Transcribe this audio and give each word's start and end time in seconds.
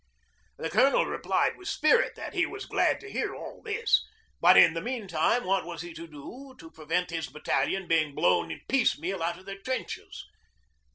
The 0.57 0.71
Colonel 0.71 1.05
replied 1.05 1.57
with 1.57 1.67
spirit 1.67 2.15
that 2.15 2.33
he 2.33 2.43
was 2.47 2.65
glad 2.65 2.99
to 3.01 3.11
hear 3.11 3.35
all 3.35 3.61
this, 3.61 4.03
but 4.39 4.57
in 4.57 4.73
the 4.73 4.81
meantime 4.81 5.43
what 5.43 5.63
was 5.63 5.83
he 5.83 5.93
to 5.93 6.07
do 6.07 6.55
to 6.57 6.71
prevent 6.71 7.11
his 7.11 7.27
battalion 7.27 7.87
being 7.87 8.15
blown 8.15 8.59
piecemeal 8.67 9.21
out 9.21 9.37
of 9.37 9.45
their 9.45 9.59
trenches? 9.61 10.25